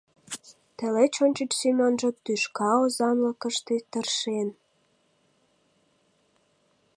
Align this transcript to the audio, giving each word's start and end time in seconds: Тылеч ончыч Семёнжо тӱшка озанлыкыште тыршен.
Тылеч 0.77 1.13
ончыч 1.25 1.51
Семёнжо 1.61 2.09
тӱшка 2.23 2.71
озанлыкыште 2.83 3.75
тыршен. 3.91 4.49